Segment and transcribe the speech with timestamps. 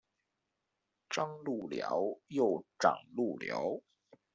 [1.11, 3.81] 张路寮又掌路寮。